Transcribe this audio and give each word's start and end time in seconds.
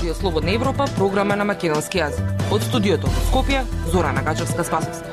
Радио 0.00 0.14
Слободна 0.14 0.54
Европа, 0.54 0.84
програма 0.96 1.36
на 1.36 1.44
македонски 1.44 1.98
јазик. 2.00 2.28
Од 2.48 2.62
студиото 2.64 3.10
во 3.12 3.22
Скопје, 3.26 3.58
Зора 3.92 4.14
Нагачевска 4.16 4.64
Спасовска. 4.64 5.10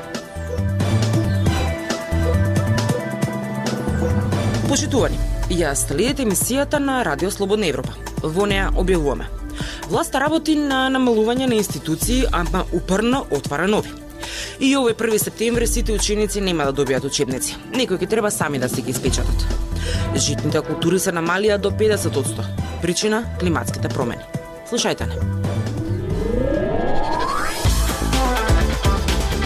Почитувани, 4.64 5.18
ја 5.52 5.74
следите 5.76 6.24
емисијата 6.24 6.80
на 6.80 7.02
Радио 7.04 7.28
Слободна 7.30 7.68
Европа. 7.68 7.92
Во 8.22 8.46
неа 8.48 8.70
објавуваме. 8.72 9.28
Власта 9.90 10.24
работи 10.24 10.56
на 10.56 10.86
намалување 10.88 11.50
на 11.52 11.60
институции, 11.60 12.24
ама 12.32 12.64
упорно 12.72 13.26
отвара 13.28 13.68
нови. 13.68 13.92
И 14.58 14.72
овој 14.72 14.96
1 14.96 15.18
септември 15.18 15.68
сите 15.68 15.92
ученици 15.92 16.40
нема 16.40 16.64
да 16.64 16.72
добијат 16.72 17.04
учебници. 17.04 17.60
Некои 17.76 18.00
ќе 18.00 18.08
треба 18.08 18.30
сами 18.30 18.56
да 18.58 18.72
се 18.72 18.80
ги 18.80 18.96
испечатат. 18.96 19.44
Житните 20.16 20.64
култури 20.64 20.98
се 20.98 21.12
намалија 21.12 21.60
до 21.60 21.76
50%. 21.76 22.48
Причина– 22.80 23.24
климатските 23.40 23.88
промени. 23.88 24.37
Слушајте 24.68 25.06
не. 25.08 25.16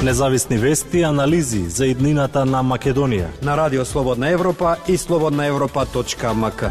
Независни 0.02 0.58
вести 0.58 0.98
и 0.98 1.02
анализи 1.02 1.68
за 1.70 1.86
иднината 1.86 2.44
на 2.44 2.62
Македонија. 2.62 3.28
На 3.42 3.56
Радио 3.56 3.84
Слободна 3.84 4.28
Европа 4.28 4.76
и 4.88 4.98
слободнаевропа.мк. 4.98 6.64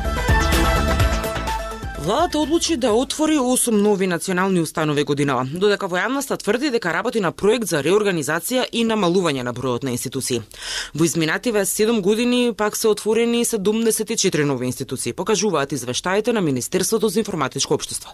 Владата 2.03 2.39
одлучи 2.39 2.77
да 2.77 2.91
отвори 2.91 3.37
8 3.37 3.71
нови 3.71 4.07
национални 4.07 4.59
установи 4.59 5.03
годинава, 5.03 5.45
додека 5.45 5.87
во 5.87 5.99
јавноста 6.01 6.37
тврди 6.37 6.71
дека 6.73 6.93
работи 6.93 7.21
на 7.21 7.31
проект 7.31 7.69
за 7.69 7.83
реорганизација 7.85 8.65
и 8.71 8.81
намалување 8.83 9.43
на 9.45 9.53
бројот 9.53 9.83
на 9.85 9.93
институции. 9.93 10.41
Во 10.95 11.05
изминативе 11.05 11.61
7 11.61 12.01
години 12.01 12.53
пак 12.57 12.77
се 12.77 12.87
отворени 12.87 13.45
74 13.45 14.43
нови 14.43 14.65
институции, 14.65 15.13
покажуваат 15.13 15.71
извештаите 15.71 16.33
на 16.33 16.41
Министерството 16.41 17.07
за 17.09 17.19
информатичко 17.19 17.73
општество. 17.73 18.11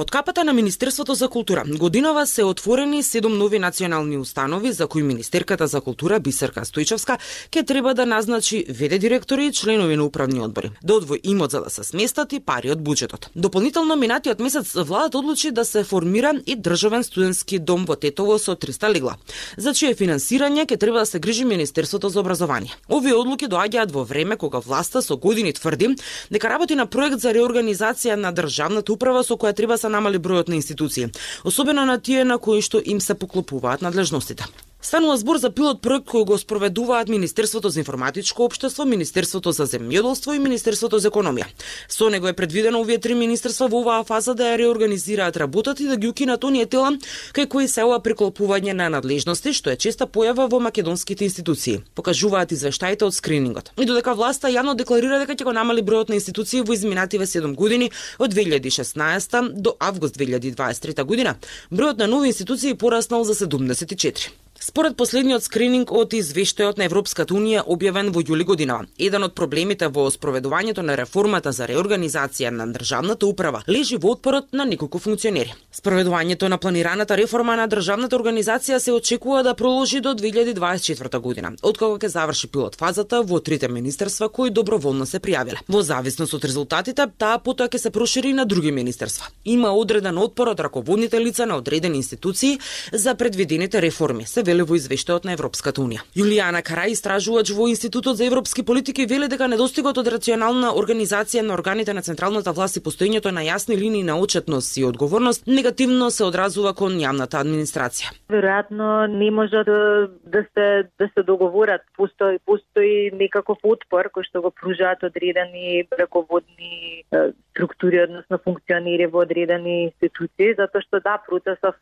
Под 0.00 0.10
капата 0.10 0.44
на 0.44 0.52
Министерството 0.52 1.14
за 1.14 1.28
култура, 1.28 1.64
годинава 1.78 2.26
се 2.26 2.44
отворени 2.44 3.02
седум 3.02 3.38
нови 3.38 3.58
национални 3.58 4.18
установи 4.18 4.72
за 4.72 4.86
кои 4.86 5.02
Министерката 5.02 5.66
за 5.66 5.80
култура 5.80 6.20
Бисерка 6.20 6.64
Стојчевска 6.64 7.18
ќе 7.52 7.66
треба 7.66 7.92
да 7.94 8.06
назначи 8.06 8.64
веде 8.68 8.98
директори 8.98 9.46
и 9.46 9.52
членови 9.52 9.96
на 9.96 10.04
управни 10.04 10.40
одбори, 10.40 10.70
да 10.82 10.94
одвои 10.94 11.20
имот 11.24 11.50
за 11.50 11.60
да 11.60 11.70
се 11.70 11.84
сместат 11.84 12.32
и 12.32 12.40
пари 12.40 12.70
од 12.72 12.80
буџетот. 12.80 13.28
Дополнително 13.36 13.96
минатиот 13.96 14.40
месец 14.40 14.72
владата 14.72 15.18
одлучи 15.18 15.50
да 15.50 15.64
се 15.64 15.84
формира 15.84 16.32
и 16.46 16.56
државен 16.56 17.04
студентски 17.04 17.58
дом 17.58 17.84
во 17.84 17.96
Тетово 17.96 18.38
со 18.38 18.56
300 18.56 18.94
легла, 18.94 19.16
за 19.56 19.74
чие 19.74 19.92
финансирање 19.92 20.64
ќе 20.64 20.80
треба 20.80 21.04
да 21.04 21.06
се 21.06 21.20
грижи 21.20 21.44
Министерството 21.44 22.08
за 22.08 22.20
образование. 22.20 22.72
Овие 22.88 23.12
одлуки 23.12 23.44
доаѓаат 23.44 23.92
во 23.92 24.04
време 24.04 24.36
кога 24.36 24.64
власта 24.64 25.02
со 25.02 25.16
години 25.16 25.52
тврди 25.52 25.92
дека 26.30 26.48
работи 26.48 26.74
на 26.74 26.86
проект 26.86 27.20
за 27.20 27.36
реорганизација 27.36 28.16
на 28.16 28.32
државната 28.32 28.92
управа 28.92 29.24
со 29.24 29.36
која 29.36 29.52
треба 29.52 29.76
се 29.76 29.89
намали 29.90 30.18
бројот 30.18 30.48
на 30.48 30.56
институции, 30.56 31.10
особено 31.44 31.84
на 31.84 31.98
тие 31.98 32.24
на 32.24 32.38
кои 32.38 32.62
што 32.62 32.78
им 32.78 33.00
се 33.00 33.14
поклопуваат 33.14 33.82
надлежностите. 33.82 34.46
Станува 34.82 35.16
збор 35.20 35.36
за 35.36 35.50
пилот 35.52 35.82
проект 35.84 36.06
кој 36.08 36.24
го 36.24 36.36
спроведуваат 36.40 37.10
Министерството 37.12 37.68
за 37.68 37.82
информатичко 37.82 38.46
општество, 38.46 38.86
Министерството 38.88 39.52
за 39.52 39.66
земјоделство 39.68 40.32
и 40.32 40.40
Министерството 40.40 40.98
за 40.98 41.10
економија. 41.10 41.44
Со 41.88 42.08
него 42.08 42.28
е 42.28 42.32
предвидено 42.32 42.80
овие 42.80 42.96
три 42.98 43.14
министерства 43.14 43.68
во 43.68 43.82
оваа 43.84 44.06
фаза 44.08 44.34
да 44.34 44.48
ја 44.48 44.56
реорганизираат 44.62 45.36
работата 45.36 45.82
и 45.82 45.86
да 45.86 45.98
ги 46.00 46.08
укинат 46.08 46.44
оние 46.44 46.64
тела 46.64 46.96
кај 47.36 47.48
кои 47.48 47.68
се 47.68 47.84
ова 47.84 48.00
приклопување 48.00 48.72
на 48.72 48.88
надлежности, 48.88 49.52
што 49.52 49.68
е 49.70 49.76
честа 49.76 50.08
појава 50.08 50.48
во 50.48 50.60
македонските 50.64 51.28
институции. 51.28 51.84
Покажуваат 51.94 52.52
извештаите 52.52 53.04
од 53.04 53.12
скринингот. 53.12 53.72
И 53.76 53.84
додека 53.84 54.16
власта 54.16 54.48
јавно 54.48 54.74
декларира 54.74 55.20
дека 55.20 55.36
ќе 55.36 55.44
го 55.44 55.52
намали 55.52 55.84
бројот 55.84 56.08
на 56.08 56.16
институции 56.16 56.64
во 56.64 56.72
изминативе 56.72 57.28
7 57.28 57.54
години 57.54 57.92
од 58.18 58.32
2016 58.32 59.60
до 59.60 59.76
август 59.78 60.16
2023 60.16 61.04
година, 61.04 61.36
бројот 61.70 61.98
на 61.98 62.06
нови 62.06 62.32
институции 62.32 62.74
пораснал 62.74 63.24
за 63.24 63.34
74. 63.34 64.30
Според 64.62 64.92
последниот 64.92 65.40
скрининг 65.40 65.88
од 65.96 66.12
извештајот 66.12 66.76
на 66.76 66.84
Европската 66.84 67.32
Унија 67.32 67.62
објавен 67.64 68.10
во 68.12 68.20
јули 68.20 68.44
година, 68.44 68.74
еден 69.00 69.24
од 69.24 69.32
проблемите 69.32 69.86
во 69.88 70.02
спроведувањето 70.12 70.82
на 70.84 70.98
реформата 71.00 71.48
за 71.56 71.64
реорганизација 71.64 72.50
на 72.52 72.66
државната 72.68 73.24
управа 73.24 73.62
лежи 73.66 73.96
во 73.96 74.12
отпорот 74.12 74.52
на 74.52 74.66
неколку 74.68 75.00
функционери. 75.00 75.54
Спроведувањето 75.72 76.50
на 76.52 76.58
планираната 76.58 77.16
реформа 77.16 77.54
на 77.56 77.64
државната 77.72 78.18
организација 78.18 78.78
се 78.78 78.92
очекува 78.92 79.42
да 79.42 79.54
продолжи 79.54 80.02
до 80.04 80.12
2024 80.12 81.18
година, 81.18 81.54
откако 81.62 81.96
ќе 81.96 82.12
заврши 82.12 82.52
пилот 82.52 82.76
фазата 82.76 83.22
во 83.22 83.40
трите 83.40 83.68
министерства 83.68 84.28
кои 84.28 84.50
доброволно 84.50 85.06
се 85.06 85.22
пријавиле. 85.24 85.64
Во 85.68 85.80
зависност 85.80 86.36
од 86.36 86.44
резултатите, 86.44 87.08
таа 87.16 87.38
потоа 87.40 87.72
ќе 87.72 87.78
се 87.80 87.90
прошири 87.90 88.34
на 88.36 88.44
други 88.44 88.76
министерства. 88.76 89.32
Има 89.44 89.72
одреден 89.72 90.18
отпор 90.18 90.52
од 90.52 90.60
раководните 90.60 91.16
лица 91.16 91.46
на 91.46 91.56
одредени 91.56 92.04
институции 92.04 92.60
за 92.92 93.14
предвидените 93.14 93.80
реформи, 93.80 94.26
се 94.26 94.49
веле 94.50 94.66
во 94.66 94.76
извештајот 94.78 95.26
на 95.28 95.34
Европската 95.36 95.82
Унија. 95.82 96.02
Јулијана 96.18 96.62
Карај, 96.66 96.94
истражувач 96.96 97.52
во 97.54 97.68
Институтот 97.70 98.18
за 98.18 98.26
европски 98.26 98.64
политики, 98.66 99.06
веле 99.06 99.28
дека 99.30 99.48
недостигот 99.50 99.98
од 100.02 100.10
рационална 100.10 100.72
организација 100.80 101.44
на 101.46 101.54
органите 101.54 101.94
на 101.94 102.02
централната 102.02 102.52
власт 102.56 102.76
и 102.76 102.84
постоењето 102.84 103.30
на 103.36 103.44
јасни 103.46 103.78
линии 103.78 104.02
на 104.06 104.18
отчетност 104.18 104.76
и 104.76 104.84
одговорност 104.84 105.46
негативно 105.46 106.10
се 106.10 106.24
одразува 106.26 106.74
кон 106.74 106.98
јавната 106.98 107.38
администрација. 107.44 108.10
Веројатно 108.32 109.06
не 109.06 109.30
може 109.30 109.62
да, 109.68 110.08
да 110.24 110.44
се 110.54 110.66
да 110.98 111.08
се 111.14 111.22
договорат, 111.22 111.82
постои 111.96 112.38
постои 112.44 113.10
некаков 113.14 113.62
отпор 113.62 114.10
кој 114.14 114.26
што 114.26 114.42
го 114.42 114.50
пружаат 114.50 115.04
одредени 115.06 115.86
раководни 115.98 117.04
структури, 117.50 118.02
односно 118.02 118.38
функционери 118.38 119.06
во 119.06 119.22
одредени 119.26 119.90
институции, 119.90 120.54
затоа 120.58 120.82
што 120.86 121.00
да, 121.04 121.18
процесов 121.26 121.76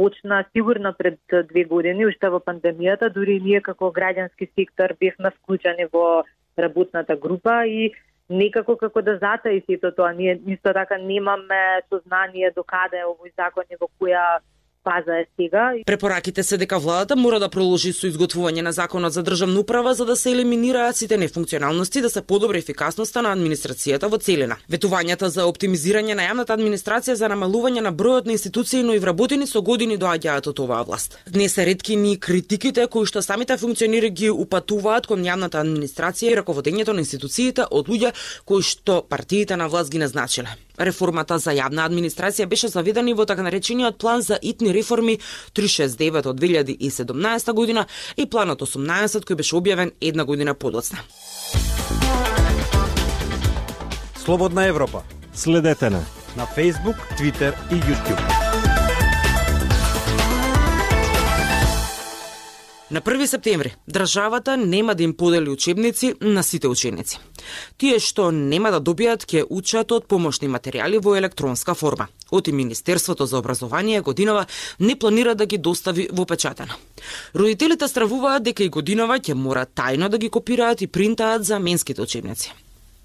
почна 0.00 0.44
сигурно 0.52 0.94
пред 0.98 1.18
две 1.48 1.64
години, 1.64 2.06
уште 2.08 2.28
во 2.32 2.38
пандемијата, 2.40 3.10
дури 3.12 3.36
ние 3.44 3.60
како 3.60 3.90
граѓански 3.92 4.46
сектор 4.56 4.94
бевме 5.00 5.28
вклучени 5.34 5.84
во 5.92 6.22
работната 6.56 7.16
група 7.16 7.66
и 7.68 7.90
некако 8.30 8.78
како 8.80 9.02
да 9.02 9.18
затаи 9.20 9.60
сето 9.66 9.90
тоа. 9.92 10.14
Ние 10.16 10.38
исто 10.46 10.72
така 10.72 10.96
немаме 10.96 11.82
сознание 11.92 12.48
до 12.56 12.64
каде 12.64 13.04
овој 13.04 13.34
закон 13.36 13.68
и 13.68 13.76
во 13.76 13.90
која 14.00 14.40
фаза 14.84 15.18
е 15.18 15.26
сега. 15.40 15.72
Препораките 15.86 16.42
се 16.42 16.56
дека 16.56 16.78
владата 16.78 17.16
мора 17.16 17.38
да 17.40 17.48
продолжи 17.48 17.92
со 17.92 18.08
изготвување 18.08 18.62
на 18.62 18.72
законот 18.72 19.12
за 19.12 19.22
државна 19.22 19.60
управа 19.60 19.94
за 19.94 20.04
да 20.04 20.16
се 20.16 20.30
елиминираат 20.30 20.96
сите 20.96 21.16
нефункционалности 21.16 22.00
да 22.00 22.10
се 22.10 22.22
подобри 22.22 22.58
ефикасноста 22.58 23.22
на 23.22 23.34
администрацијата 23.36 24.08
во 24.08 24.18
целина. 24.18 24.56
Ветувањата 24.70 25.28
за 25.28 25.46
оптимизирање 25.46 26.14
на 26.14 26.28
јавната 26.28 26.56
администрација 26.56 27.14
за 27.14 27.28
намалување 27.28 27.80
на 27.80 27.92
бројот 27.92 28.26
на 28.26 28.32
институции 28.32 28.82
но 28.82 28.94
и 28.94 28.98
вработени 28.98 29.46
со 29.46 29.62
години 29.62 29.98
доаѓаат 29.98 30.48
од 30.48 30.60
оваа 30.60 30.84
власт. 30.84 31.18
Днес 31.26 31.54
се 31.54 31.66
ретки 31.66 31.96
ни 31.96 32.16
критиките 32.16 32.86
кои 32.86 33.06
што 33.06 33.22
самите 33.22 33.56
функционери 33.56 34.10
ги 34.10 34.30
упатуваат 34.30 35.06
кон 35.06 35.24
јавната 35.24 35.60
администрација 35.60 36.32
и 36.32 36.40
раководењето 36.40 36.92
на 36.92 37.04
институциите 37.04 37.68
од 37.70 37.88
луѓе 37.88 38.14
кои 38.44 38.62
што 38.62 39.02
партиите 39.02 39.56
на 39.56 39.68
власт 39.68 39.90
ги 39.90 39.98
назначиле. 39.98 40.56
Реформата 40.80 41.38
за 41.38 41.52
јавна 41.52 41.84
администрација 41.84 42.46
беше 42.46 42.68
заведена 42.68 43.10
и 43.10 43.14
во 43.14 43.26
така 43.26 43.42
наречениот 43.42 43.98
план 43.98 44.22
за 44.22 44.38
итни 44.42 44.72
реформи 44.74 45.18
369 45.54 46.26
од 46.26 46.40
2017 46.40 47.52
година 47.52 47.86
и 48.16 48.26
планот 48.26 48.62
18 48.62 49.26
кој 49.28 49.36
беше 49.36 49.56
објавен 49.56 49.92
една 50.00 50.24
година 50.24 50.54
подоцна. 50.54 50.98
Слободна 54.24 54.66
Европа. 54.66 55.02
Следете 55.34 55.90
на 55.90 56.04
на 56.36 56.46
Facebook, 56.46 56.96
Twitter 57.18 57.52
и 57.70 57.74
YouTube. 57.74 58.69
На 62.90 63.00
1 63.00 63.26
септември, 63.26 63.74
државата 63.90 64.56
нема 64.56 64.94
да 64.94 65.02
им 65.02 65.14
подели 65.14 65.50
учебници 65.50 66.14
на 66.20 66.42
сите 66.42 66.68
ученици. 66.68 67.18
Тие 67.78 68.00
што 68.02 68.32
нема 68.34 68.72
да 68.74 68.80
добијат 68.82 69.22
ќе 69.30 69.44
учат 69.46 69.94
од 69.94 70.08
помошни 70.10 70.50
материјали 70.50 70.98
во 70.98 71.14
електронска 71.14 71.74
форма. 71.78 72.08
Оти 72.30 72.52
Министерството 72.52 73.26
за 73.26 73.38
образование 73.38 74.00
годинава 74.00 74.46
не 74.80 74.98
планира 74.98 75.34
да 75.34 75.46
ги 75.46 75.58
достави 75.58 76.08
во 76.12 76.26
печатено. 76.26 76.74
Родителите 77.34 77.88
стравуваат 77.88 78.42
дека 78.42 78.64
и 78.64 78.74
годинава 78.74 79.20
ќе 79.22 79.34
мора 79.34 79.66
тајно 79.66 80.08
да 80.08 80.18
ги 80.18 80.28
копираат 80.28 80.82
и 80.82 80.90
принтаат 80.90 81.44
за 81.44 81.58
менските 81.58 82.02
учебници. 82.02 82.52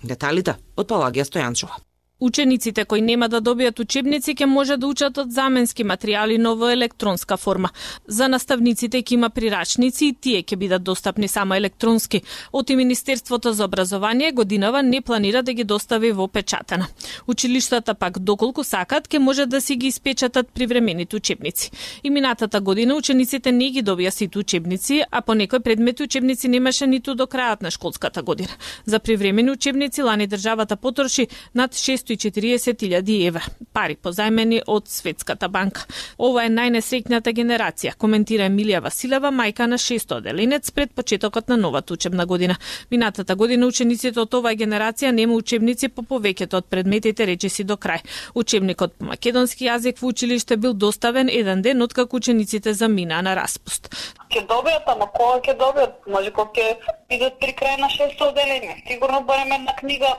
Деталите 0.02 0.58
од 0.76 0.90
Палагија 0.90 1.30
Стојанчова. 1.30 1.85
Учениците 2.20 2.86
кои 2.86 3.02
нема 3.02 3.28
да 3.28 3.42
добијат 3.44 3.80
учебници 3.80 4.32
ќе 4.40 4.46
може 4.48 4.78
да 4.80 4.88
учат 4.88 5.18
од 5.20 5.32
заменски 5.36 5.84
материјали, 5.84 6.38
но 6.40 6.54
во 6.56 6.70
електронска 6.72 7.36
форма. 7.38 7.74
За 8.08 8.30
наставниците 8.32 9.02
ќе 9.02 9.18
има 9.18 9.30
прирачници 9.30 10.06
и 10.08 10.14
тие 10.14 10.44
ќе 10.44 10.56
бидат 10.56 10.84
достапни 10.84 11.28
само 11.28 11.58
електронски. 11.60 12.22
Оти 12.54 12.76
Министерството 12.76 13.52
за 13.54 13.66
образование 13.66 14.32
годинава 14.32 14.84
не 14.84 15.02
планира 15.02 15.42
да 15.44 15.54
ги 15.54 15.64
достави 15.64 16.12
во 16.12 16.28
печатена. 16.28 16.88
Училиштата 17.28 17.94
пак 17.94 18.20
доколку 18.20 18.64
сакат 18.64 19.10
ќе 19.12 19.20
може 19.20 19.46
да 19.46 19.62
си 19.62 19.76
ги 19.76 19.88
испечатат 19.88 20.48
привремените 20.48 21.16
учебници. 21.16 21.72
И 22.04 22.10
минатата 22.10 22.62
година 22.62 22.96
учениците 22.96 23.52
не 23.52 23.70
ги 23.72 23.84
добија 23.84 24.10
сите 24.10 24.40
учебници, 24.40 25.04
а 25.12 25.22
по 25.22 25.34
некои 25.34 25.60
предмети 25.60 26.04
учебници 26.04 26.48
немаше 26.48 26.88
ниту 26.88 27.16
до 27.16 27.28
крајот 27.28 27.62
на 27.62 27.72
школската 27.72 28.24
година. 28.24 28.56
За 28.86 29.00
привремени 29.00 29.52
учебници 29.52 30.02
лани 30.02 30.28
државата 30.28 30.76
потроши 30.76 31.28
над 31.54 31.76
6 31.76 32.05
640.000 32.06 33.28
евра, 33.28 33.42
пари 33.74 33.96
позајмени 33.96 34.62
од 34.68 34.88
Светската 34.88 35.50
банка. 35.50 35.86
Ова 36.18 36.46
е 36.46 36.52
најнесреќната 36.54 37.34
генерација, 37.36 37.96
коментира 37.98 38.46
Емилија 38.50 38.82
Василева, 38.86 39.32
мајка 39.34 39.68
на 39.68 39.78
600 39.82 40.22
деленец 40.22 40.72
пред 40.72 40.94
почетокот 40.96 41.50
на 41.50 41.58
новата 41.58 41.94
учебна 41.94 42.26
година. 42.26 42.56
Минатата 42.92 43.36
година 43.36 43.68
учениците 43.68 44.20
од 44.22 44.34
оваа 44.34 44.56
генерација 44.56 45.12
нема 45.12 45.34
учебници 45.36 45.90
по 45.90 46.02
повеќето 46.02 46.62
од 46.62 46.70
предметите 46.70 47.26
речиси 47.26 47.64
до 47.64 47.76
крај. 47.76 48.06
Учебникот 48.36 48.94
по 49.00 49.06
македонски 49.12 49.66
јазик 49.66 50.02
во 50.02 50.14
училиште 50.14 50.58
бил 50.58 50.74
доставен 50.74 51.30
еден 51.30 51.62
ден 51.62 51.82
откако 51.82 52.18
учениците 52.18 52.74
заминаа 52.74 53.22
на 53.22 53.36
распуст. 53.36 53.90
Ке 54.30 54.46
добијат, 54.50 54.86
ама 54.88 55.08
кога 55.12 55.40
ќе 55.42 55.58
добијат? 55.58 56.06
Може 56.08 56.32
кога 56.32 56.52
ќе 56.54 56.78
идат 57.10 57.40
при 57.40 57.54
крај 57.54 57.80
на 57.82 57.90
600 57.90 58.30
одделение. 58.30 58.84
Сигурно 58.88 59.24
барем 59.24 59.52
една 59.52 59.76
книга 59.76 60.16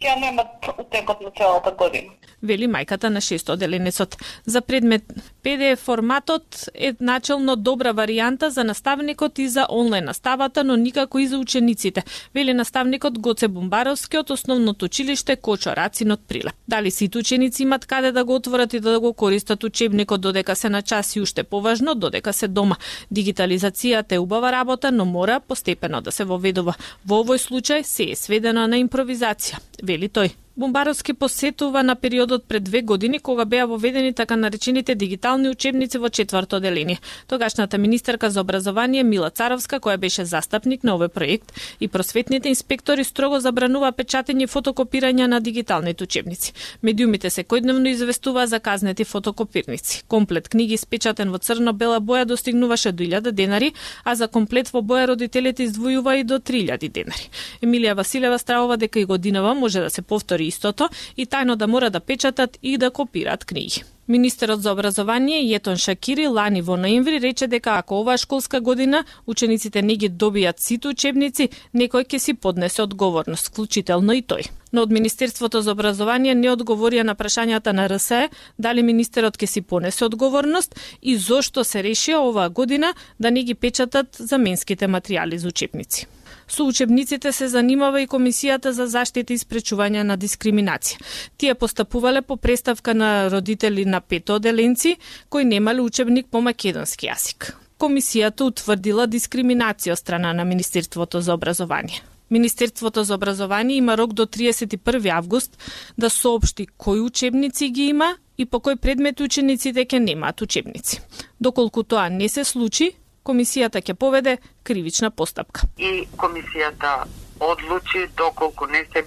ќе 0.00 0.16
немат 0.20 0.68
утекот 0.78 1.20
на 1.20 1.30
целата 1.30 1.70
година. 1.70 2.12
Вели 2.42 2.66
мајката 2.68 3.08
на 3.08 3.20
600 3.20 3.56
деленецот. 3.56 4.16
За 4.46 4.60
предмет 4.60 5.02
PDF 5.44 5.76
форматот 5.76 6.68
е 6.74 6.94
начелно 7.00 7.56
добра 7.56 7.92
варијанта 7.92 8.48
за 8.48 8.64
наставникот 8.64 9.38
и 9.38 9.48
за 9.48 9.66
онлайн 9.70 10.04
наставата, 10.04 10.64
но 10.64 10.76
никако 10.76 11.18
и 11.18 11.26
за 11.26 11.38
учениците. 11.38 12.04
Вели 12.34 12.54
наставникот 12.54 13.18
Гоце 13.18 13.48
Бумбаровски 13.48 14.18
од 14.18 14.30
основното 14.30 14.84
училиште 14.84 15.36
Кочо 15.36 15.74
Рацин 15.76 16.12
од 16.12 16.20
Прилеп. 16.28 16.54
Дали 16.68 16.90
сите 16.90 17.18
ученици 17.18 17.62
имат 17.62 17.86
каде 17.86 18.12
да 18.12 18.24
го 18.24 18.34
отворат 18.34 18.72
и 18.74 18.80
да 18.80 19.00
го 19.00 19.12
користат 19.12 19.64
учебникот 19.64 20.20
додека 20.20 20.56
се 20.56 20.68
на 20.68 20.82
час 20.82 21.16
и 21.16 21.20
уште 21.20 21.42
поважно 21.42 21.94
додека 21.94 22.32
се 22.32 22.48
дома. 22.48 22.76
Дигитализацијата 23.12 24.12
е 24.12 24.18
убава 24.18 24.52
работа, 24.52 24.92
но 24.92 25.04
мора 25.04 25.40
постепено 25.40 26.00
да 26.00 26.12
се 26.12 26.24
воведува. 26.24 26.74
Во 27.04 27.20
овој 27.24 27.38
случај 27.38 27.82
се 27.82 28.10
е 28.10 28.16
сведено 28.16 28.66
на 28.66 28.80
импровизација 28.80 29.58
вели 29.82 30.08
тој. 30.08 30.32
Бумбаровски 30.60 31.12
посетува 31.14 31.82
на 31.82 31.96
периодот 31.96 32.44
пред 32.48 32.64
две 32.64 32.82
години 32.82 33.18
кога 33.18 33.44
беа 33.44 33.66
воведени 33.66 34.12
така 34.12 34.36
наречените 34.36 34.94
дигитални 34.94 35.48
учебници 35.48 35.98
во 35.98 36.08
четврто 36.10 36.56
одделение. 36.56 36.98
Тогашната 37.28 37.78
министерка 37.78 38.30
за 38.30 38.40
образование 38.40 39.02
Мила 39.02 39.30
Царовска, 39.30 39.80
која 39.80 39.96
беше 39.96 40.24
застапник 40.24 40.84
на 40.84 40.98
овој 40.98 41.08
проект, 41.08 41.52
и 41.80 41.88
просветните 41.88 42.48
инспектори 42.52 43.04
строго 43.04 43.40
забранува 43.40 43.88
печатење 43.92 44.44
и 44.44 44.50
фотокопирање 44.52 45.26
на 45.32 45.40
дигиталните 45.40 46.04
учебници. 46.04 46.52
Медиумите 46.82 47.30
секојдневно 47.30 47.88
известуваа 47.88 48.46
за 48.46 48.60
казнети 48.60 49.04
фотокопирници. 49.04 50.04
Комплет 50.08 50.48
книги 50.48 50.76
спечатен 50.76 51.32
во 51.32 51.38
црно-бела 51.38 52.04
боја 52.04 52.24
достигнуваше 52.28 52.92
до 52.92 53.04
1000 53.04 53.32
денари, 53.32 53.72
а 54.04 54.14
за 54.14 54.28
комплет 54.28 54.68
во 54.68 54.84
боја 54.84 55.06
родителите 55.06 55.64
издвојува 55.64 56.20
и 56.20 56.24
до 56.24 56.36
3000 56.36 56.92
денари. 56.92 57.32
Емилија 57.62 57.96
Василева 57.96 58.38
стравува 58.38 58.76
дека 58.76 59.00
и 59.00 59.04
годинава 59.04 59.54
може 59.54 59.80
да 59.80 59.90
се 59.90 60.02
повтори 60.02 60.49
истото 60.50 60.90
и 61.16 61.26
тајно 61.26 61.56
да 61.56 61.66
мора 61.66 61.90
да 61.90 62.00
печатат 62.00 62.58
и 62.62 62.76
да 62.76 62.90
копираат 62.90 63.44
книги. 63.44 63.82
Министерот 64.10 64.62
за 64.62 64.72
образование 64.72 65.38
Јетон 65.46 65.78
Шакири 65.78 66.26
лани 66.26 66.62
во 66.66 66.76
ноември 66.76 67.20
рече 67.22 67.46
дека 67.46 67.76
ако 67.78 68.00
оваа 68.02 68.18
школска 68.18 68.60
година 68.60 69.04
учениците 69.26 69.82
не 69.82 69.94
ги 69.96 70.10
добијат 70.10 70.58
сите 70.58 70.88
учебници, 70.88 71.50
некој 71.74 72.08
ќе 72.10 72.18
си 72.18 72.34
поднесе 72.34 72.82
одговорност, 72.82 73.52
вклучително 73.52 74.18
и 74.18 74.22
тој. 74.22 74.59
Но 74.72 74.82
од 74.82 74.90
Министерството 74.90 75.62
за 75.62 75.72
образование 75.72 76.34
не 76.34 76.50
одговорија 76.50 77.02
на 77.02 77.14
прашањата 77.14 77.72
на 77.72 77.88
РСЕ 77.88 78.28
дали 78.58 78.82
министерот 78.82 79.36
ќе 79.36 79.46
си 79.46 79.62
понесе 79.62 80.04
одговорност 80.04 80.74
и 81.02 81.16
зошто 81.16 81.64
се 81.64 81.82
решија 81.82 82.22
оваа 82.22 82.48
година 82.48 82.94
да 83.18 83.30
не 83.30 83.42
ги 83.42 83.54
печатат 83.54 84.16
заменските 84.18 84.86
материјали 84.86 85.36
за 85.36 85.48
учебници. 85.48 86.06
Со 86.50 86.66
учебниците 86.66 87.32
се 87.32 87.48
занимава 87.48 88.02
и 88.02 88.08
Комисијата 88.08 88.70
за 88.74 88.86
заштита 88.90 89.32
и 89.32 89.38
спречување 89.38 90.02
на 90.02 90.16
дискриминација. 90.18 90.98
Тие 91.38 91.54
постапувале 91.54 92.22
по 92.22 92.36
представка 92.36 92.94
на 92.94 93.30
родители 93.30 93.84
на 93.84 94.00
пето 94.00 94.34
оделенци 94.34 94.96
кои 95.28 95.44
немале 95.44 95.80
учебник 95.80 96.26
по 96.26 96.40
македонски 96.40 97.06
јазик. 97.06 97.54
Комисијата 97.78 98.50
утврдила 98.50 99.06
дискриминација 99.06 99.94
од 99.94 100.02
страна 100.02 100.32
на 100.32 100.44
Министерството 100.44 101.20
за 101.20 101.34
образование. 101.34 102.02
Министерството 102.30 103.04
за 103.04 103.14
образование 103.14 103.76
има 103.76 103.98
рок 103.98 104.12
до 104.12 104.26
31 104.26 105.10
август 105.10 105.58
да 105.98 106.10
соопшти 106.10 106.66
кои 106.76 107.00
учебници 107.00 107.68
ги 107.68 107.82
има 107.82 108.16
и 108.38 108.46
по 108.46 108.56
кој 108.56 108.76
предмет 108.80 109.20
учениците 109.20 109.84
ќе 109.84 109.98
немаат 109.98 110.40
учебници. 110.40 111.00
Доколку 111.40 111.82
тоа 111.82 112.08
не 112.08 112.28
се 112.28 112.44
случи, 112.44 112.92
комисијата 113.24 113.82
ќе 113.82 113.94
поведе 113.94 114.38
кривична 114.64 115.10
постапка. 115.10 115.66
И 115.78 116.06
комисијата 116.16 117.04
одлучи 117.40 118.06
доколку 118.16 118.66
не 118.66 118.84
се 118.92 119.04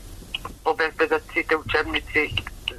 обезбедат 0.66 1.24
сите 1.34 1.56
учебници 1.56 2.30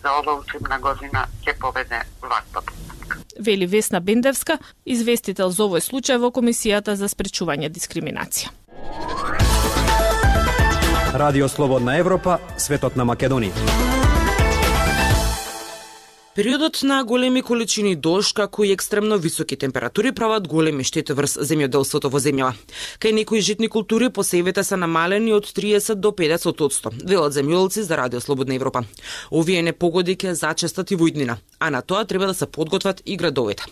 за 0.02 0.12
ова 0.20 0.38
учебна 0.40 0.78
година 0.78 1.26
ќе 1.46 1.58
поведе 1.58 2.02
ваква 2.22 2.62
постапка. 2.62 3.18
Вели 3.40 3.66
Весна 3.66 4.00
Бендевска, 4.00 4.58
известител 4.86 5.50
за 5.50 5.66
овој 5.66 5.82
случај 5.82 6.20
во 6.22 6.30
Комисијата 6.30 6.94
за 6.94 7.08
спречување 7.08 7.68
дискриминација. 7.68 8.52
Радио 11.14 11.48
Слободна 11.48 11.92
Европа, 11.98 12.40
светот 12.58 12.96
на 12.98 13.04
Македонија. 13.06 13.52
Периодот 16.34 16.80
на 16.82 17.04
големи 17.04 17.42
количини 17.42 17.94
дожд, 17.94 18.34
како 18.34 18.64
и 18.64 18.72
екстремно 18.74 19.18
високи 19.18 19.56
температури 19.56 20.10
прават 20.12 20.48
големи 20.48 20.82
штети 20.82 21.14
врз 21.14 21.38
земјоделството 21.38 22.10
во 22.10 22.18
земјава. 22.18 22.58
Кај 22.98 23.14
некои 23.20 23.38
житни 23.40 23.68
култури 23.68 24.10
посевите 24.10 24.64
се 24.64 24.76
намалени 24.76 25.30
од 25.38 25.46
30 25.46 26.02
до 26.02 26.10
50 26.10 26.66
одсто, 26.66 26.90
велат 27.06 27.38
земјоделци 27.38 27.86
за 27.86 27.96
Радио 27.96 28.20
Слободна 28.20 28.58
Европа. 28.58 28.82
Овие 29.30 29.62
непогоди 29.62 30.18
ќе 30.18 30.34
зачестат 30.34 30.90
и 30.90 30.98
во 30.98 31.06
иднина, 31.06 31.38
а 31.60 31.70
на 31.70 31.82
тоа 31.82 32.04
треба 32.04 32.26
да 32.26 32.34
се 32.34 32.50
подготват 32.50 33.02
и 33.06 33.16
градовите. 33.16 33.62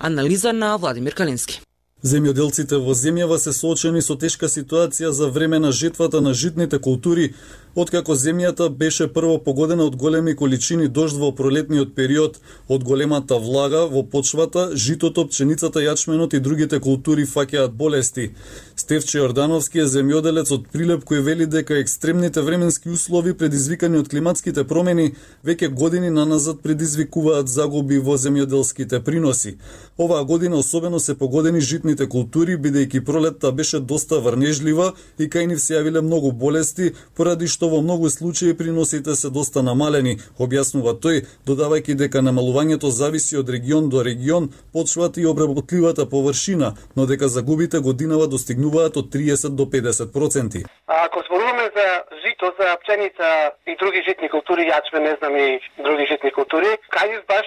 Анализа 0.00 0.52
на 0.52 0.76
Владимир 0.76 1.14
Калински. 1.14 1.60
Земјоделците 2.02 2.78
во 2.80 2.94
земјава 2.96 3.36
се 3.38 3.52
соочени 3.52 4.00
со 4.00 4.16
тешка 4.16 4.48
ситуација 4.48 5.10
за 5.12 5.28
време 5.28 5.58
на 5.60 5.72
жетвата 5.72 6.20
на 6.24 6.32
житните 6.32 6.78
култури, 6.78 7.34
откако 7.80 8.14
земјата 8.18 8.68
беше 8.68 9.06
прво 9.12 9.36
погодена 9.44 9.84
од 9.84 9.96
големи 9.96 10.34
количини 10.36 10.88
дожд 10.88 11.16
во 11.20 11.28
пролетниот 11.36 11.92
период, 11.94 12.38
од 12.68 12.82
големата 12.84 13.38
влага 13.38 13.84
во 13.86 14.02
почвата, 14.02 14.70
житото, 14.74 15.26
пченицата, 15.28 15.78
јачменот 15.84 16.34
и 16.34 16.40
другите 16.40 16.80
култури 16.80 17.28
фаќаат 17.30 17.76
болести. 17.78 18.30
Стевче 18.76 19.20
Јордановски 19.20 19.84
е 19.84 19.86
земјоделец 19.86 20.50
од 20.56 20.66
Прилеп 20.72 21.04
кој 21.04 21.22
вели 21.22 21.46
дека 21.46 21.78
екстремните 21.78 22.42
временски 22.42 22.90
услови 22.90 23.34
предизвикани 23.34 24.02
од 24.02 24.10
климатските 24.10 24.64
промени 24.64 25.14
веќе 25.46 25.70
години 25.70 26.10
наназад 26.10 26.60
предизвикуваат 26.66 27.48
загуби 27.48 27.98
во 27.98 28.18
земјоделските 28.18 29.00
приноси. 29.04 29.56
Оваа 29.98 30.24
година 30.24 30.56
особено 30.56 31.00
се 31.00 31.14
погодени 31.14 31.60
житните 31.60 32.08
култури 32.08 32.58
бидејќи 32.58 33.04
пролетта 33.04 33.52
беше 33.52 33.80
доста 33.80 34.18
врнежлива 34.18 34.92
и 35.18 35.28
кај 35.30 35.46
нив 35.46 35.60
се 35.62 35.78
јавиле 35.78 36.02
многу 36.02 36.32
болести 36.32 36.92
поради 37.14 37.46
што 37.46 37.60
што 37.60 37.68
во 37.70 37.80
многу 37.80 38.10
случаи 38.10 38.56
приносите 38.56 39.14
се 39.14 39.30
доста 39.30 39.62
намалени, 39.62 40.18
објаснува 40.38 40.96
тој, 41.04 41.24
додавајќи 41.46 41.94
дека 42.02 42.22
намалувањето 42.26 42.90
зависи 42.90 43.38
од 43.40 43.48
регион 43.48 43.88
до 43.88 44.02
регион, 44.02 44.50
почвата 44.72 45.20
и 45.20 45.26
обработливата 45.26 46.08
површина, 46.10 46.74
но 46.96 47.06
дека 47.06 47.28
загубите 47.28 47.78
годинава 47.78 48.26
достигнуваат 48.26 48.96
од 48.96 49.06
30 49.14 49.56
до 49.56 49.64
50%. 49.64 50.66
Ако 50.86 51.22
зборуваме 51.26 51.70
за 51.76 51.86
жито, 52.22 52.54
за 52.60 52.76
пченица 52.82 53.52
и 53.66 53.76
други 53.76 54.02
житни 54.08 54.28
култури, 54.28 54.66
јачме, 54.66 54.98
не 54.98 55.14
знам 55.18 55.36
и 55.36 55.60
други 55.78 56.06
житни 56.10 56.30
култури, 56.30 56.70
кај 56.90 57.22
баш 57.28 57.46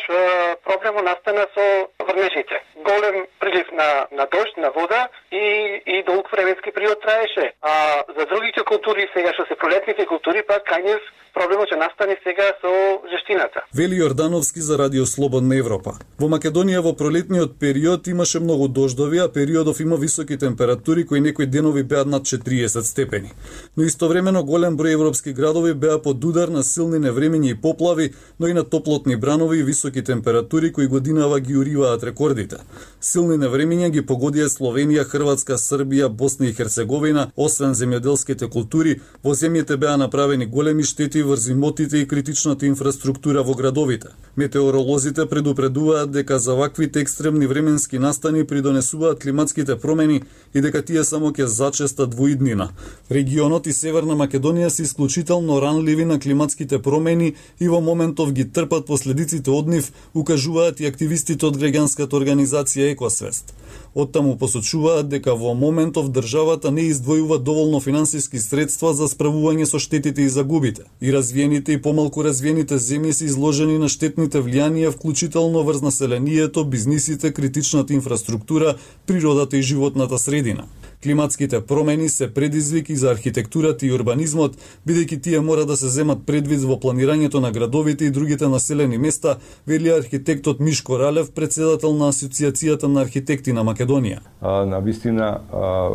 проблемо 0.64 1.02
настана 1.02 1.46
со 1.56 1.66
врнежите. 2.08 2.62
Голем 2.76 3.26
прилив 3.40 3.72
на, 3.72 4.08
на 4.12 4.26
дожд, 4.26 4.58
на 4.58 4.72
вода 4.72 5.08
и, 5.32 5.82
и 5.86 6.04
долг 6.04 6.32
временски 6.32 6.72
период 6.72 7.02
траеше. 7.02 7.54
А 7.62 8.04
за 8.18 8.26
другите 8.26 8.64
култури, 8.64 9.10
сега 9.14 9.34
што 9.34 9.46
се 9.46 9.56
пролетните 9.56 10.03
другите 10.04 10.08
култури, 10.08 10.44
па 10.48 10.60
Кањев 10.60 11.00
проблемот 11.34 11.72
ќе 11.72 11.78
настане 11.82 12.16
сега 12.24 12.46
со 12.62 12.72
жештината. 13.10 13.64
Вели 13.74 13.98
Јордановски 13.98 14.62
за 14.62 14.78
Радио 14.78 15.06
Слободна 15.06 15.58
Европа. 15.58 15.96
Во 16.20 16.30
Македонија 16.30 16.84
во 16.86 16.94
пролетниот 16.94 17.58
период 17.60 18.08
имаше 18.08 18.40
многу 18.40 18.68
дождови, 18.68 19.20
а 19.20 19.28
периодов 19.28 19.80
има 19.80 19.98
високи 19.98 20.38
температури 20.38 21.06
кои 21.06 21.22
некои 21.22 21.48
денови 21.48 21.84
беа 21.84 22.06
над 22.06 22.24
40 22.24 22.82
степени. 22.82 23.32
Но 23.78 23.84
истовремено 23.84 24.44
голем 24.44 24.78
број 24.78 24.94
европски 24.94 25.34
градови 25.34 25.74
беа 25.74 25.98
под 26.02 26.24
удар 26.24 26.54
на 26.54 26.64
силни 26.64 27.02
невремиња 27.02 27.52
и 27.52 27.62
поплави, 27.62 28.14
но 28.40 28.48
и 28.48 28.54
на 28.54 28.64
топлотни 28.64 29.16
бранови 29.16 29.60
и 29.60 29.64
високи 29.64 30.04
температури 30.04 30.72
кои 30.74 30.88
годинава 30.88 31.40
ги 31.40 31.58
уриваат 31.58 32.04
рекордите. 32.04 32.62
Силни 33.02 33.38
невремиња 33.42 33.90
ги 33.90 34.06
погодија 34.06 34.48
Словенија, 34.54 35.04
Хрватска, 35.10 35.58
Србија, 35.58 36.08
Босна 36.10 36.46
и 36.46 36.54
Херцеговина, 36.54 37.32
освен 37.36 37.74
земјоделските 37.74 38.50
култури, 38.50 39.00
во 39.24 39.34
земјите 39.34 39.78
беа 39.78 39.93
направени 39.98 40.46
големи 40.46 40.84
штети 40.84 41.24
врз 41.24 41.48
имотите 41.48 41.98
и 41.98 42.08
критичната 42.08 42.66
инфраструктура 42.66 43.44
во 43.44 43.56
градовите. 43.56 44.08
Метеоролозите 44.38 45.26
предупредуваат 45.26 46.12
дека 46.12 46.40
за 46.40 46.56
ваквите 46.56 47.00
екстремни 47.00 47.48
временски 47.48 48.00
настани 48.00 48.44
придонесуваат 48.48 49.20
климатските 49.20 49.76
промени 49.76 50.22
и 50.54 50.62
дека 50.62 50.82
тие 50.82 51.04
само 51.04 51.32
ќе 51.32 51.46
зачестат 51.46 52.14
во 52.14 52.28
иднина. 52.28 52.70
Регионот 53.12 53.68
и 53.68 53.74
Северна 53.74 54.16
Македонија 54.16 54.68
се 54.68 54.84
исклучително 54.84 55.62
ранливи 55.62 56.06
на 56.06 56.20
климатските 56.20 56.82
промени 56.82 57.34
и 57.60 57.68
во 57.68 57.82
моментов 57.82 58.34
ги 58.34 58.46
трпат 58.46 58.86
последиците 58.86 59.52
од 59.52 59.68
нив, 59.68 59.92
укажуваат 60.14 60.80
и 60.80 60.88
активистите 60.88 61.46
од 61.46 61.58
граѓанската 61.58 62.14
организација 62.14 62.92
Екосвест. 62.92 63.54
Оттаму 63.94 64.38
посочуваат 64.38 65.10
дека 65.10 65.36
во 65.38 65.54
моментов 65.54 66.10
државата 66.12 66.72
не 66.72 66.88
издвојува 66.90 67.38
доволно 67.38 67.80
финансиски 67.80 68.40
средства 68.40 68.94
за 68.94 69.08
справување 69.12 69.68
со 69.70 69.80
штетите 69.80 70.26
и 70.26 70.30
загубите. 70.30 70.84
И 71.02 71.14
развиените 71.14 71.74
и 71.74 71.82
помалку 71.82 72.24
развиените 72.24 72.80
земји 72.82 73.12
се 73.12 73.26
изложени 73.26 73.78
на 73.78 73.90
штетните 73.90 74.42
влијанија, 74.42 74.92
вклучително 74.96 75.64
врз 75.64 75.82
населението, 75.82 76.66
бизнисите, 76.66 77.34
критичната 77.34 77.94
инфраструктура, 77.94 78.76
природата 79.06 79.58
и 79.58 79.62
животната 79.62 80.18
средина. 80.18 80.66
Климатските 81.04 81.62
промени 81.62 82.10
се 82.10 82.34
предизвики 82.34 82.96
за 82.96 83.12
архитектурата 83.12 83.86
и 83.86 83.92
урбанизмот, 83.92 84.56
бидејќи 84.88 85.18
тие 85.22 85.40
мора 85.44 85.66
да 85.68 85.76
се 85.76 85.90
земат 85.92 86.22
предвид 86.26 86.64
во 86.64 86.78
планирањето 86.80 87.42
на 87.44 87.52
градовите 87.52 88.06
и 88.06 88.12
другите 88.12 88.48
населени 88.48 88.98
места, 88.98 89.36
вели 89.68 89.92
архитектот 89.92 90.60
Мишко 90.60 91.00
Ралев, 91.00 91.34
председател 91.36 91.92
на 91.94 92.08
Асоциацијата 92.14 92.88
на 92.88 93.04
архитекти 93.04 93.52
на 93.52 93.66
Македонија. 93.68 94.22
А, 94.42 94.66
на 94.66 94.80
вистина 94.80 95.40
а, 95.52 95.90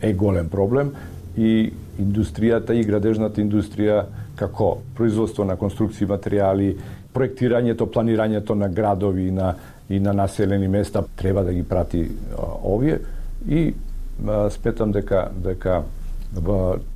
е 0.00 0.12
голем 0.12 0.48
проблем 0.48 0.92
и 1.36 1.72
индустријата 1.98 2.70
и 2.78 2.84
градежната 2.84 3.42
индустрија 3.42 4.04
како 4.36 4.78
производство 4.94 5.44
на 5.44 5.56
конструкции 5.56 6.06
материјали, 6.06 6.76
проектирањето, 7.14 7.90
планирањето 7.90 8.54
на 8.54 8.68
градови 8.68 9.26
и 9.26 9.30
на 9.30 9.56
и 9.90 10.00
на 10.00 10.12
населени 10.12 10.68
места 10.68 11.02
треба 11.16 11.44
да 11.44 11.52
ги 11.52 11.62
прати 11.62 12.08
а, 12.38 12.42
овие 12.62 12.98
и 13.48 13.74
сметам 14.50 14.92
дека 14.92 15.30
дека 15.34 15.82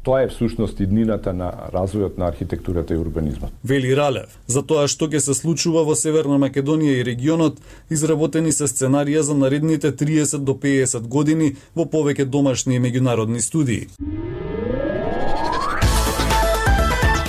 тоа 0.03 0.23
е 0.23 0.29
всушност 0.29 0.81
иднината 0.81 1.33
на 1.33 1.53
развојот 1.73 2.19
на 2.19 2.27
архитектурата 2.27 2.95
и 2.95 2.99
урбанизмот. 2.99 3.51
Вели 3.65 3.97
Ралев, 3.97 4.39
за 4.47 4.63
тоа 4.63 4.89
што 4.89 5.07
ќе 5.07 5.19
се 5.23 5.35
случува 5.35 5.85
во 5.87 5.95
Северна 5.95 6.39
Македонија 6.43 6.99
и 6.99 7.05
регионот, 7.05 7.61
изработени 7.91 8.53
се 8.53 8.67
сценарија 8.67 9.21
за 9.21 9.35
наредните 9.35 9.93
30 9.93 10.43
до 10.43 10.55
50 10.55 11.07
години 11.07 11.57
во 11.75 11.87
повеќе 11.87 12.25
домашни 12.25 12.77
и 12.77 12.81
меѓународни 12.81 13.39
студии. 13.39 13.89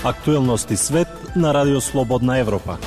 Актуелности 0.03 0.77
свет 0.77 1.07
на 1.35 1.53
Радио 1.53 1.81
Слободна 1.81 2.39
Европа. 2.39 2.77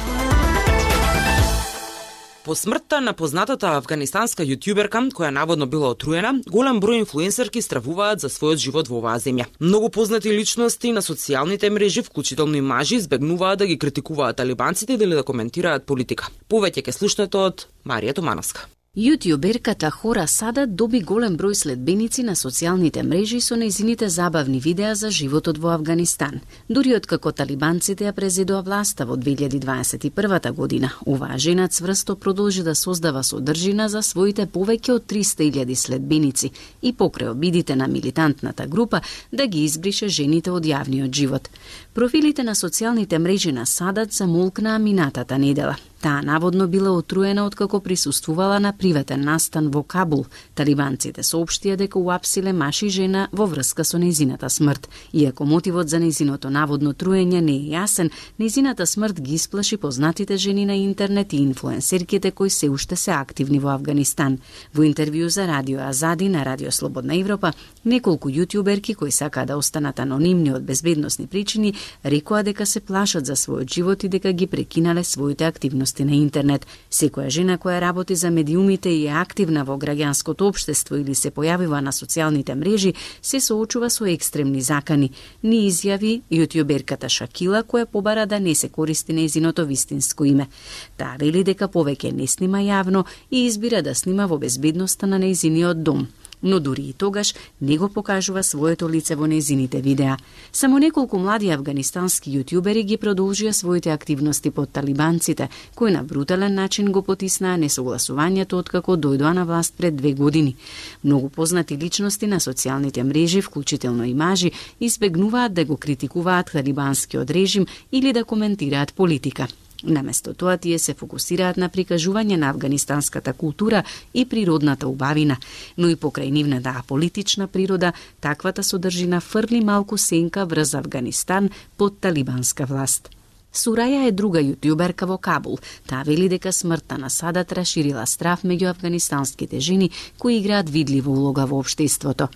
По 2.44 2.54
смртта 2.54 2.99
на 3.00 3.12
познатата 3.14 3.68
афганистанска 3.78 4.42
јутјуберка, 4.42 5.04
која 5.14 5.30
наводно 5.30 5.68
била 5.70 5.92
отруена, 5.94 6.32
голем 6.50 6.80
број 6.82 7.04
инфлуенсерки 7.04 7.62
стравуваат 7.62 8.25
за 8.25 8.32
својот 8.34 8.58
живот 8.58 8.90
во 8.90 8.99
оваа 8.99 9.22
земја. 9.22 9.46
Многу 9.61 9.92
познати 9.94 10.34
личности 10.34 10.90
на 10.90 11.06
социјалните 11.06 11.70
мрежи, 11.70 12.02
вклучително 12.02 12.58
и 12.58 12.61
мажи, 12.61 12.99
избегнуваат 12.99 13.62
да 13.62 13.66
ги 13.70 13.78
критикуваат 13.78 14.42
талибанците 14.42 14.99
или 14.99 15.14
да 15.14 15.22
коментираат 15.22 15.87
политика. 15.87 16.34
Повеќе 16.50 16.82
ке 16.82 16.92
слушнете 16.92 17.38
од 17.38 17.68
Марија 17.87 18.18
Томановска. 18.18 18.66
Јутјуберката 18.92 19.88
Хора 19.90 20.26
Сада 20.28 20.66
доби 20.66 20.99
голем 21.00 21.38
број 21.40 21.54
следбеници 21.56 22.22
на 22.28 22.34
социјалните 22.37 23.00
мрежи 23.02 23.38
со 23.40 23.56
нејзините 23.56 24.08
забавни 24.12 24.58
видеа 24.61 24.90
за 24.94 25.08
животот 25.11 25.56
во 25.56 25.70
Афганистан. 25.72 26.42
Дури 26.68 26.92
откако 26.92 27.30
талибанците 27.32 28.04
ја 28.04 28.12
презедоа 28.12 28.61
власта 28.61 29.06
во 29.08 29.16
2021 29.16 30.52
година, 30.52 30.90
оваа 31.06 31.38
жена 31.38 31.68
цврсто 31.68 32.16
продолжи 32.16 32.62
да 32.62 32.75
создава 32.75 33.22
содржина 33.25 33.88
за 33.88 34.02
своите 34.02 34.44
повеќе 34.44 34.92
од 34.92 35.06
300.000 35.08 35.75
следбеници 35.75 36.50
и 36.82 36.92
покрај 36.92 37.30
обидите 37.30 37.76
на 37.76 37.87
милитантната 37.88 38.66
група 38.66 39.00
да 39.32 39.46
ги 39.46 39.64
избрише 39.64 40.08
жените 40.08 40.50
од 40.50 40.68
јавниот 40.68 41.11
живот. 41.11 41.49
Профилите 41.94 42.42
на 42.42 42.52
социјалните 42.52 43.18
мрежи 43.18 43.52
на 43.52 43.64
Садат 43.64 44.12
замолкнаа 44.12 44.78
минатата 44.78 45.38
недела. 45.38 45.76
Таа 46.02 46.23
наводно 46.23 46.66
била 46.66 46.90
отруена 46.90 47.47
откако 47.47 47.80
присуствувала 47.80 48.59
на 48.61 48.73
приватен 48.73 49.21
настан 49.21 49.71
во 49.71 49.85
Кабул. 49.87 50.25
Талибанците 50.59 51.23
соопштија 51.23 51.76
дека 51.78 52.00
уапсиле 52.02 52.50
маши 52.52 52.88
жена 52.90 53.28
во 53.30 53.47
врска 53.47 53.85
со 53.87 54.00
нејзината 54.02 54.49
смрт. 54.50 54.88
Иако 55.12 55.47
мотивот 55.47 55.87
за 55.88 56.00
нејзиното 56.02 56.50
наводно 56.50 56.90
труење 56.90 57.38
не 57.40 57.54
е 57.54 57.78
јасен, 57.78 58.11
нејзината 58.40 58.82
смрт 58.82 59.21
ги 59.23 59.37
исплаши 59.38 59.76
познатите 59.76 60.37
жени 60.37 60.66
на 60.66 60.75
интернет 60.75 61.32
и 61.32 61.37
инфлуенсерките 61.37 62.32
кои 62.32 62.50
се 62.50 62.71
уште 62.71 62.97
се 62.97 63.12
активни 63.12 63.61
во 63.61 63.71
Афганистан. 63.71 64.40
Во 64.75 64.82
интервју 64.82 65.28
за 65.28 65.47
Радио 65.47 65.87
Азади 65.87 66.28
на 66.28 66.42
Радио 66.44 66.73
Слободна 66.73 67.14
Европа, 67.14 67.52
неколку 67.85 68.28
јутјуберки 68.28 68.97
кои 68.97 69.12
сакаа 69.12 69.47
да 69.47 69.56
останат 69.56 70.00
анонимни 70.00 70.50
од 70.50 70.66
безбедносни 70.66 71.28
причини, 71.28 71.75
рекоа 72.02 72.42
дека 72.42 72.66
се 72.66 72.80
плашат 72.80 73.26
за 73.26 73.38
својот 73.38 73.71
живот 73.71 74.02
и 74.02 74.09
дека 74.09 74.32
ги 74.32 74.47
прекинале 74.47 75.04
своите 75.04 75.44
активности 75.44 75.91
активности 75.92 76.04
на 76.04 76.14
интернет. 76.14 76.66
Секоја 76.90 77.30
жена 77.30 77.58
која 77.58 77.80
работи 77.80 78.14
за 78.14 78.30
медиумите 78.30 78.90
и 78.90 79.06
е 79.06 79.11
активна 79.11 79.64
во 79.64 79.76
граѓанското 79.76 80.49
општество 80.49 80.96
или 80.96 81.14
се 81.14 81.30
појавува 81.30 81.80
на 81.80 81.92
социјалните 81.92 82.54
мрежи, 82.54 82.94
се 83.22 83.40
соочува 83.40 83.90
со 83.90 84.04
екстремни 84.06 84.61
закани. 84.61 85.12
Ни 85.42 85.68
изјави 85.68 86.22
јутјуберката 86.30 87.08
Шакила 87.08 87.62
која 87.62 87.87
побара 87.87 88.26
да 88.26 88.40
не 88.40 88.54
се 88.54 88.68
користи 88.68 89.12
незиното 89.12 89.66
вистинско 89.66 90.25
име. 90.25 90.49
Таа 90.96 91.16
вели 91.18 91.44
дека 91.44 91.68
повеќе 91.68 92.12
не 92.12 92.26
снима 92.26 92.58
јавно 92.58 93.04
и 93.30 93.46
избира 93.46 93.82
да 93.82 93.94
снима 93.94 94.26
во 94.26 94.38
безбедноста 94.38 95.06
на 95.06 95.18
нејзиниот 95.18 95.82
дом 95.82 96.08
но 96.42 96.61
дури 96.61 96.82
и 96.82 96.92
тогаш 96.92 97.34
не 97.61 97.78
го 97.78 97.88
покажува 97.88 98.42
своето 98.42 98.90
лице 98.90 99.14
во 99.14 99.26
незините 99.26 99.80
видеа. 99.80 100.16
Само 100.52 100.78
неколку 100.78 101.18
млади 101.18 101.50
афганистански 101.50 102.30
јутјубери 102.30 102.82
ги 102.84 102.96
продолжија 102.96 103.52
своите 103.52 103.90
активности 103.90 104.50
под 104.50 104.72
талибанците, 104.72 105.49
кои 105.75 105.92
на 105.92 106.02
брутален 106.02 106.54
начин 106.54 106.92
го 106.92 107.02
потиснаа 107.02 107.56
несогласувањето 107.56 108.58
откако 108.58 108.96
дојдоа 108.96 109.32
на 109.32 109.44
власт 109.44 109.75
пред 109.78 109.96
две 109.96 110.12
години. 110.12 110.56
Многу 111.04 111.28
познати 111.28 111.78
личности 111.78 112.26
на 112.26 112.40
социјалните 112.40 113.02
мрежи, 113.02 113.42
вклучително 113.42 114.04
и 114.04 114.14
мажи, 114.14 114.52
избегнуваат 114.80 115.54
да 115.54 115.64
го 115.64 115.76
критикуваат 115.76 116.52
талибанскиот 116.52 117.30
режим 117.30 117.66
или 117.92 118.12
да 118.12 118.25
коментираат 118.25 118.94
политика. 118.94 119.46
Наместо 119.82 120.34
тоа 120.34 120.56
тие 120.56 120.78
се 120.78 120.94
фокусираат 120.94 121.56
на 121.56 121.68
прикажување 121.68 122.36
на 122.36 122.50
афганистанската 122.50 123.32
култура 123.32 123.82
и 124.14 124.24
природната 124.24 124.88
убавина, 124.88 125.36
но 125.76 125.88
и 125.88 125.96
покрај 125.96 126.30
нивната 126.30 126.74
аполитична 126.78 127.48
природа, 127.48 127.92
таквата 128.20 128.62
содржина 128.62 129.20
фрли 129.20 129.60
малку 129.60 129.98
сенка 129.98 130.46
врз 130.46 130.74
Афганистан 130.74 131.50
под 131.76 131.98
талибанска 132.00 132.66
власт. 132.66 133.10
Сураја 133.52 134.06
е 134.08 134.12
друга 134.16 134.40
јутјуберка 134.40 135.04
во 135.06 135.18
Кабул. 135.18 135.58
Таа 135.86 136.06
вели 136.08 136.28
дека 136.28 136.52
смртта 136.52 136.96
на 136.98 137.10
Садат 137.10 137.52
расширила 137.52 138.06
страф 138.06 138.46
меѓу 138.48 138.70
афганистанските 138.70 139.60
жени 139.60 139.90
кои 140.18 140.38
играат 140.38 140.70
видлива 140.70 141.10
улога 141.10 141.44
во 141.46 141.58
општеството. 141.58 142.28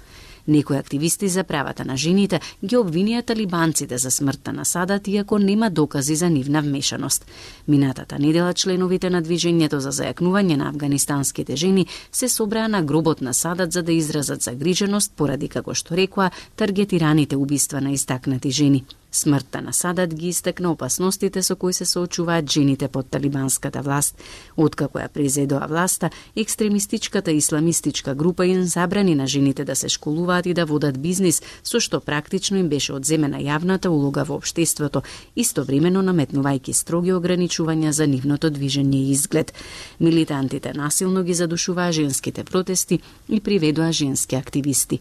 Некои 0.49 0.77
активисти 0.77 1.29
за 1.29 1.45
правата 1.45 1.85
на 1.85 1.97
жените 1.97 2.41
ги 2.65 2.77
обвинија 2.77 3.25
талибанците 3.27 3.99
за 3.99 4.11
смртта 4.11 4.53
на 4.53 4.65
Садат, 4.65 5.09
иако 5.09 5.39
нема 5.39 5.71
докази 5.71 6.17
за 6.17 6.31
нивна 6.31 6.63
вмешаност. 6.63 7.27
Минатата 7.69 8.19
недела 8.19 8.55
членовите 8.55 9.11
на 9.11 9.23
движењето 9.23 9.77
за 9.77 9.91
зајакнување 9.91 10.57
на 10.57 10.69
афганистанските 10.69 11.57
жени 11.57 11.87
се 12.13 12.29
собраа 12.29 12.69
на 12.69 12.83
гробот 12.83 13.21
на 13.21 13.35
Садат 13.35 13.73
за 13.73 13.83
да 13.83 13.93
изразат 13.93 14.43
загриженост 14.43 15.13
поради 15.17 15.49
како 15.49 15.75
што 15.75 15.97
рекоа 15.97 16.31
таргетираните 16.57 17.37
убиства 17.37 17.81
на 17.81 17.91
истакнати 17.91 18.51
жени. 18.51 18.85
Смртта 19.17 19.63
на 19.63 19.73
Садат 19.73 20.15
ги 20.15 20.29
истакна 20.29 20.71
опасностите 20.73 21.43
со 21.43 21.57
кои 21.57 21.73
се 21.73 21.85
соочуваат 21.85 22.51
жените 22.51 22.89
под 22.89 23.09
талибанската 23.11 23.81
власт. 23.83 24.19
Откако 24.57 25.01
ја 25.01 25.09
презедоа 25.09 25.65
власта, 25.67 26.11
екстремистичката 26.37 27.33
исламистичка 27.33 28.15
група 28.15 28.47
им 28.47 28.63
забрани 28.65 29.15
на 29.15 29.27
жените 29.27 29.65
да 29.65 29.77
се 29.77 29.89
школуваат 29.89 30.47
и 30.47 30.55
да 30.55 30.67
водат 30.67 31.01
бизнис, 31.01 31.41
со 31.65 31.81
што 31.81 32.01
практично 32.01 32.61
им 32.61 32.69
беше 32.69 32.93
одземена 32.93 33.41
јавната 33.41 33.89
улога 33.89 34.25
во 34.29 34.37
општеството, 34.37 35.01
истовремено 35.37 36.05
наметнувајќи 36.05 36.73
строги 36.77 37.17
ограничувања 37.17 37.97
за 37.97 38.07
нивното 38.07 38.53
движење 38.53 39.01
и 39.01 39.11
изглед. 39.17 39.55
Милитантите 40.01 40.77
насилно 40.77 41.25
ги 41.25 41.35
задушуваа 41.35 41.93
женските 41.93 42.45
протести 42.45 43.01
и 43.29 43.41
приведоа 43.41 43.93
женски 43.93 44.37
активисти. 44.37 45.01